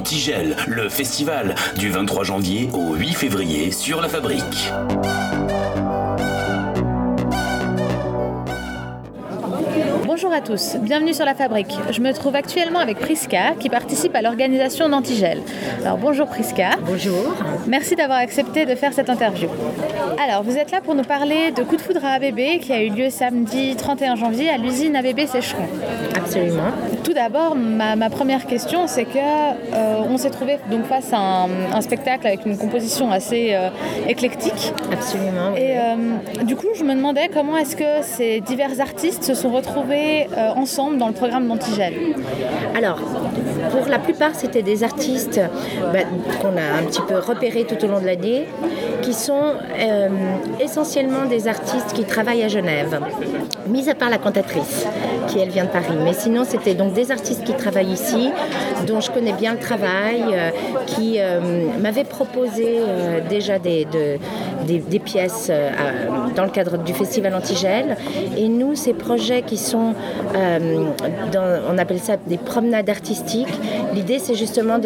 [0.00, 4.72] Antigel, le festival du 23 janvier au 8 février sur la fabrique.
[10.22, 11.74] Bonjour à tous, bienvenue sur la fabrique.
[11.90, 15.40] Je me trouve actuellement avec Priska qui participe à l'organisation d'Antigel.
[15.82, 16.72] Alors bonjour Priska.
[16.82, 17.34] Bonjour.
[17.66, 19.48] Merci d'avoir accepté de faire cette interview.
[20.22, 22.82] Alors vous êtes là pour nous parler de Coup de foudre à ABB qui a
[22.82, 25.66] eu lieu samedi 31 janvier à l'usine ABB Sécheron.
[26.14, 26.70] Absolument.
[27.02, 31.80] Tout d'abord, ma, première question, c'est que euh, on s'est trouvé donc face à un,
[31.80, 33.70] spectacle avec une composition assez euh,
[34.06, 34.74] éclectique.
[34.92, 35.56] Absolument.
[35.56, 39.50] Et euh, du coup, je me demandais comment est-ce que ces divers artistes se sont
[39.50, 41.94] retrouvés euh, ensemble dans le programme d'Antigel
[42.76, 42.98] Alors,
[43.70, 45.40] pour la plupart, c'était des artistes
[45.92, 46.00] bah,
[46.40, 48.46] qu'on a un petit peu repérés tout au long de l'année,
[49.02, 50.08] qui sont euh,
[50.60, 53.00] essentiellement des artistes qui travaillent à Genève,
[53.66, 54.86] mis à part la cantatrice,
[55.28, 55.96] qui elle vient de Paris.
[56.04, 58.30] Mais sinon, c'était donc des artistes qui travaillent ici,
[58.86, 60.50] dont je connais bien le travail, euh,
[60.86, 61.18] qui
[61.80, 62.80] m'avaient proposé
[63.28, 63.86] déjà des,
[64.66, 65.50] des, pièces
[66.36, 67.96] dans le cadre du festival Antigel.
[68.36, 69.94] Et nous, ces projets qui sont
[70.36, 70.84] euh,
[71.70, 73.48] on appelle ça des promenades artistiques.
[73.94, 74.78] L'idée, c'est justement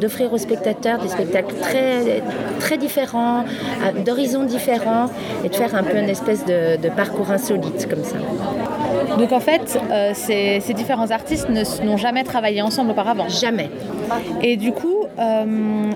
[0.00, 2.22] d'offrir aux spectateurs des spectacles très,
[2.60, 3.44] très différents,
[4.04, 5.06] d'horizons différents,
[5.44, 8.16] et de faire un peu une espèce de, parcours insolite comme ça.
[9.18, 13.70] Donc en fait, euh, ces, différents artistes n'ont jamais travaillé ensemble auparavant Jamais.
[14.42, 15.90] Et du coup, euh,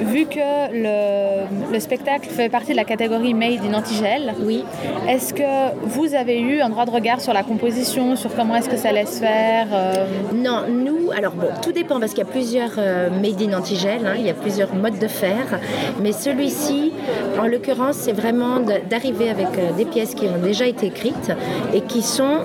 [0.00, 4.64] vu que le, spectacle fait partie de la catégorie Made in Antigel, oui.
[5.08, 8.68] est-ce que vous avez eu un droit de regard sur la composition, sur comment est-ce
[8.68, 10.06] que ça laisse faire euh?
[10.34, 14.06] Non, nous, alors bon, tout dépend parce qu'il y a plusieurs euh, Made in Antigel,
[14.06, 15.60] hein, il y a plusieurs modes de faire,
[16.00, 16.92] mais celui-ci,
[17.38, 21.32] en l'occurrence, c'est vraiment d'arriver avec euh, des pièces qui ont déjà été écrites
[21.72, 22.40] et qui sont,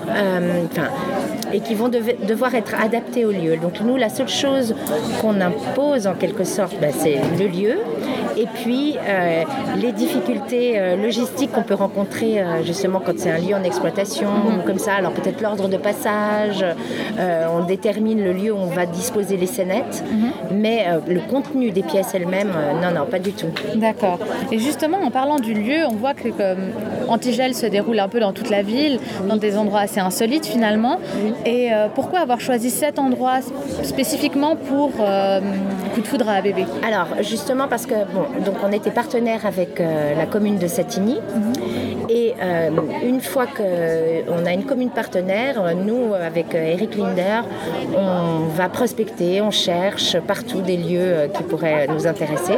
[0.70, 0.88] enfin,
[1.54, 3.56] et qui vont devoir être adaptées au lieu.
[3.56, 4.74] Donc nous, la seule chose
[5.20, 7.78] qu'on impose en quelque sorte, ben, c'est le lieu
[8.36, 9.42] et puis euh,
[9.76, 14.28] les difficultés euh, logistiques qu'on peut rencontrer euh, justement quand c'est un lieu en exploitation,
[14.28, 14.64] mhm.
[14.66, 14.94] comme ça.
[14.94, 16.64] Alors peut-être l'ordre de passage,
[17.18, 20.58] on détermine le lieu où on va disposer les scénettes, mhm.
[20.58, 22.52] mais le contenu des pièces elles-mêmes,
[22.82, 23.48] non, non, pas du tout.
[23.76, 24.18] D'accord.
[24.50, 26.28] Et justement, en parlant du lieu, on voit que
[27.08, 30.98] Antigel se déroule un peu dans toute la ville, dans des endroits assez insolites finalement.
[31.46, 33.40] Et pourquoi avoir choisi cet endroit
[33.82, 38.90] spécifiquement pour Coup de foudre à ABB Alors justement parce que bon, donc on était
[38.90, 41.18] partenaire avec euh, la commune de Satigny.
[42.08, 42.70] Et euh,
[43.02, 47.40] une fois qu'on a une commune partenaire, nous, avec Eric Linder,
[47.96, 52.54] on va prospecter, on cherche partout des lieux qui pourraient nous intéresser.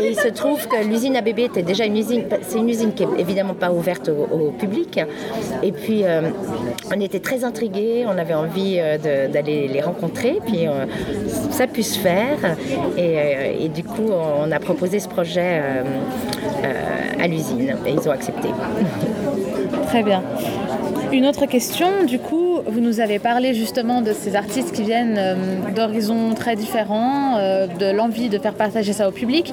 [0.00, 3.02] Et il se trouve que l'usine ABB était déjà une usine, c'est une usine qui
[3.02, 5.00] est évidemment pas ouverte au, public.
[5.62, 6.30] Et puis euh,
[6.94, 10.66] on était très intrigués, on avait envie d'aller les rencontrer, puis
[11.50, 12.56] ça puisse se faire.
[12.96, 15.82] Et, et, du coup, on a proposé ce projet euh,
[16.64, 18.48] euh, à l'usine et ils ont accepté.
[19.86, 20.22] Très bien.
[21.12, 25.16] Une autre question, du coup, vous nous avez parlé justement de ces artistes qui viennent
[25.18, 25.34] euh,
[25.74, 29.52] d'horizons très différents, de l'envie de faire partager ça au public.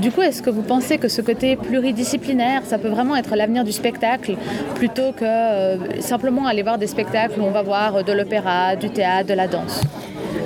[0.00, 3.64] Du coup, est-ce que vous pensez que ce côté pluridisciplinaire, ça peut vraiment être l'avenir
[3.64, 4.36] du spectacle,
[4.74, 9.28] plutôt que simplement aller voir des spectacles où on va voir de l'opéra, du théâtre,
[9.28, 9.82] de la danse?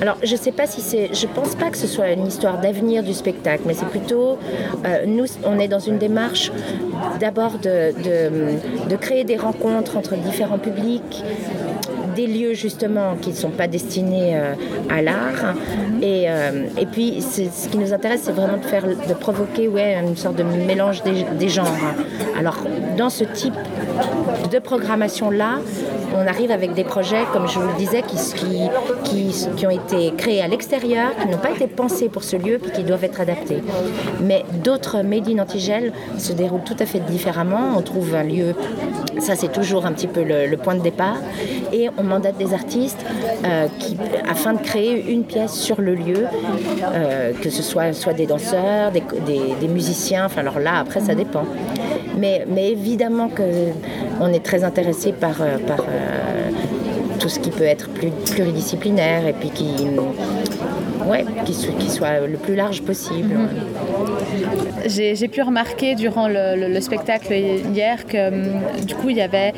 [0.03, 1.15] Alors, je sais pas si c'est.
[1.15, 4.37] Je pense pas que ce soit une histoire d'avenir du spectacle, mais c'est plutôt.
[4.85, 6.51] Euh, nous, on est dans une démarche
[7.21, 7.93] d'abord de,
[8.89, 11.23] de, créer des rencontres entre différents publics,
[12.15, 14.55] des lieux justement qui ne sont pas destinés euh,
[14.91, 15.55] à l'art.
[16.01, 19.95] Et, euh, et, puis ce qui nous intéresse, c'est vraiment de faire, de provoquer ouais,
[20.03, 21.67] une sorte de mélange des, des genres.
[22.39, 22.59] Alors
[22.97, 23.55] dans ce type
[24.51, 25.59] de programmation là,
[26.15, 28.17] on arrive avec des projets, comme je vous le disais, qui,
[29.05, 32.59] qui, qui, ont été créés à l'extérieur, qui n'ont pas été pensés pour ce lieu,
[32.59, 33.63] puis qui doivent être adaptés.
[34.21, 37.73] Mais d'autres Made in Antigel se déroulent tout à fait différemment.
[37.77, 38.55] On trouve un lieu,
[39.19, 41.17] ça c'est toujours un petit peu le, point de départ,
[41.73, 43.05] et on mandate des artistes
[43.45, 43.97] euh, qui,
[44.29, 46.27] afin de créer une pièce sur le lieu,
[46.85, 51.45] euh, que ce soit, soit des danseurs, des, musiciens, enfin alors là après ça dépend.
[52.19, 55.57] Mais, évidemment qu'on est très intéressé par, euh,
[57.19, 59.77] tout ce qui peut être plus pluridisciplinaire et puis qui,
[61.89, 63.35] soit le plus large possible.
[63.35, 63.49] Mhm.
[64.87, 69.53] J'ai pu remarquer durant le, spectacle hier que hum, du coup il y avait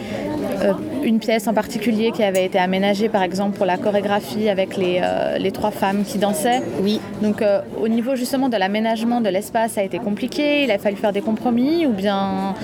[1.05, 5.01] une pièce en particulier qui avait été aménagée par exemple pour la chorégraphie avec les,
[5.03, 6.63] euh, les trois femmes qui dansaient.
[6.83, 7.01] Oui.
[7.23, 10.79] Donc euh, au niveau justement de l'aménagement de l'espace ça a été compliqué, il a
[10.79, 12.55] fallu faire des compromis ou bien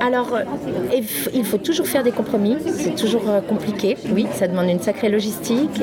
[0.00, 0.44] Alors, euh,
[1.34, 2.56] il faut toujours faire des compromis.
[2.72, 3.96] C'est toujours compliqué.
[4.12, 5.80] Oui, ça demande une sacrée logistique.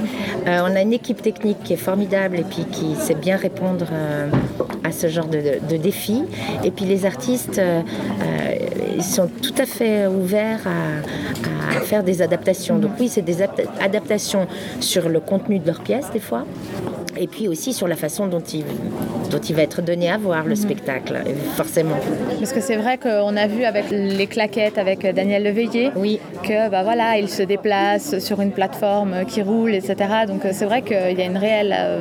[0.48, 3.88] Euh, on a une équipe technique qui est formidable et puis qui sait bien répondre
[4.84, 6.24] à ce genre de, défis.
[6.64, 7.60] Et puis les artistes,
[8.96, 12.80] ils sont tout à fait ouverts à, faire des adaptations.
[12.80, 13.44] Donc oui, c'est des
[13.80, 14.48] adaptations
[14.80, 16.46] sur le contenu de leurs pièces des fois
[17.18, 18.66] et puis aussi sur la façon dont il,
[19.30, 20.56] dont il va être donné à voir le mhm.
[20.56, 21.18] spectacle,
[21.56, 21.96] forcément.
[22.40, 26.20] Parce que c'est vrai qu'on a vu avec les claquettes avec Daniel Leveillé oui.
[26.44, 29.96] que bah voilà, il se déplace sur une plateforme qui roule, etc.
[30.28, 32.00] Donc c'est vrai qu'il y a une réelle euh,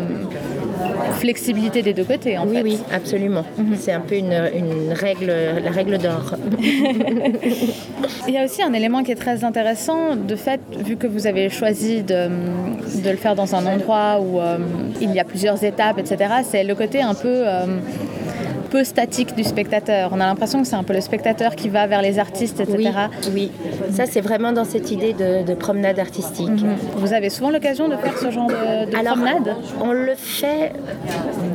[1.14, 2.38] flexibilité des deux côtés.
[2.38, 2.62] En oui, fait.
[2.62, 3.44] oui, absolument.
[3.56, 3.76] Mhm.
[3.78, 5.32] C'est un peu une, une, règle,
[5.62, 6.34] la règle d'or.
[8.28, 11.26] il y a aussi un élément qui est très intéressant, de fait, vu que vous
[11.26, 12.28] avez choisi de,
[13.02, 14.58] de le faire dans un endroit où euh,
[15.00, 16.16] il y a plusieurs étapes, etc.,
[16.48, 17.42] c'est le côté un peu...
[17.46, 17.66] Euh,
[18.84, 20.10] statique du spectateur.
[20.12, 22.90] On a l'impression que c'est un peu le spectateur qui va vers les artistes, etc.
[23.32, 23.50] Oui,
[23.90, 26.48] ça c'est vraiment dans cette idée de, promenade artistique.
[26.48, 26.76] Mhm.
[26.96, 29.56] Vous avez souvent l'occasion de faire ce genre de, promenade?
[29.80, 30.72] On le fait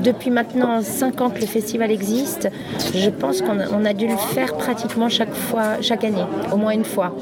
[0.03, 2.49] depuis maintenant 5 ans que le festival existe.
[2.95, 6.23] Je pense qu'on a, dû le faire pratiquement chaque fois, chaque année,
[6.53, 7.15] au moins une fois.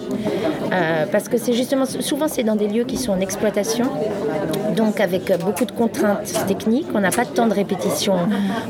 [0.72, 3.86] Euh, parce que c'est justement, souvent c'est dans des lieux qui sont en exploitation,
[4.78, 6.88] donc avec beaucoup de contraintes techniques.
[6.94, 8.14] On n'a pas de temps de répétition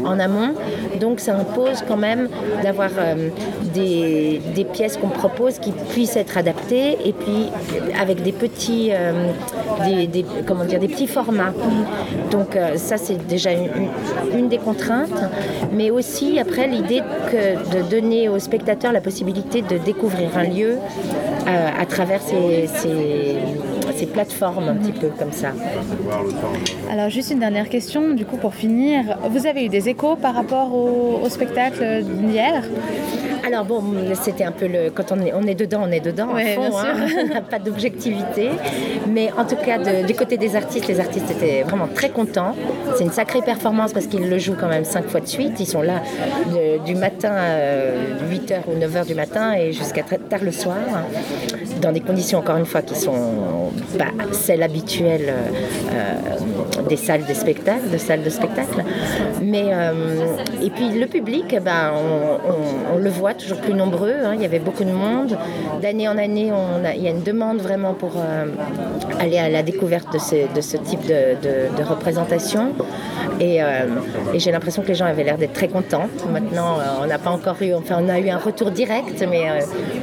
[0.04, 0.54] en amont.
[1.00, 2.30] Donc ça impose quand même
[2.63, 3.30] d'avoir euh,
[3.74, 4.42] des,
[4.74, 7.50] pièces qu'on propose qui puissent être adaptées et puis
[8.00, 9.31] avec des petits, euh,
[10.45, 11.54] comment dire, des petits formats.
[12.31, 15.21] Donc euh, ça c'est déjà une, des contraintes,
[15.71, 17.01] mais aussi après l'idée
[17.74, 20.77] de donner aux spectateurs la possibilité de découvrir un lieu
[21.45, 22.68] à travers ces,
[23.97, 25.49] ces, plateformes un petit peu comme ça.
[26.91, 30.33] Alors juste une dernière question, du coup pour finir, vous avez eu des échos par
[30.33, 32.63] rapport au au, spectacle d'hier?
[33.45, 33.81] Alors bon,
[34.21, 34.89] c'était un peu le.
[34.89, 36.33] Quand on est, on est dedans, on est dedans.
[36.33, 37.41] Ouais, fond, hein.
[37.49, 38.49] pas d'objectivité.
[39.07, 42.55] Mais en tout cas, du côté des artistes, les artistes étaient vraiment très contents.
[42.95, 45.59] C'est une sacrée performance parce qu'ils le jouent quand même cinq fois de suite.
[45.59, 46.01] Ils sont là
[46.85, 50.77] du matin, à 8h ou 9h du matin et jusqu'à très tard le soir,
[51.79, 55.33] dans des conditions encore une fois qui sont pas celles habituelles
[55.91, 58.83] euh, des salles de spectacle, de salles de spectacle.
[59.41, 59.94] Mais euh,
[60.62, 61.91] et puis le public, ben,
[62.94, 64.15] on, le voit toujours plus nombreux.
[64.24, 64.33] Hein.
[64.35, 65.38] Il y avait beaucoup de monde.
[65.81, 66.51] D'année en année,
[66.95, 68.45] il y a une demande vraiment pour euh,
[69.19, 72.73] aller à la découverte de ce, type de, représentation.
[73.39, 73.59] Et,
[74.35, 76.07] j'ai l'impression que les gens avaient l'air d'être très contents.
[76.31, 79.45] Maintenant, on n'a pas encore eu, enfin, on a eu un retour direct, mais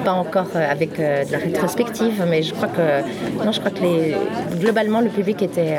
[0.05, 2.25] pas encore avec de la rétrospective.
[2.29, 4.15] Mais je crois que, non, je crois que les,
[4.59, 5.77] globalement, le public était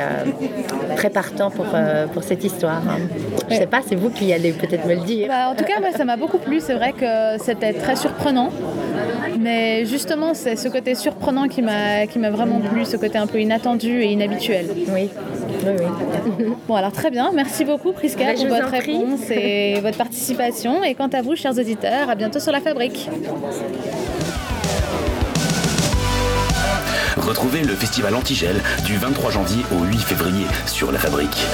[0.96, 1.66] très partant pour,
[2.12, 2.82] pour cette histoire.
[2.88, 2.98] Hein.
[3.48, 5.28] Je ne sais pas, c'est vous qui allez peut-être me le dire.
[5.28, 6.60] Bah, en tout cas, moi, ça m'a beaucoup plu.
[6.60, 8.50] C'est vrai que c'était très surprenant.
[9.38, 13.26] Mais justement, c'est ce côté surprenant qui m'a qui m'a vraiment plu, ce côté un
[13.26, 14.66] peu inattendu et inhabituel.
[14.92, 15.10] Oui.
[15.66, 16.46] Oui, oui.
[16.68, 17.30] bon, alors très bien.
[17.34, 20.82] Merci beaucoup, Priska, bah, pour votre réponse et votre participation.
[20.84, 23.08] Et quant à vous, chers auditeurs, à bientôt sur la fabrique.
[27.16, 31.46] Retrouvez le festival Antigel du 23 janvier au 8 février sur la fabrique.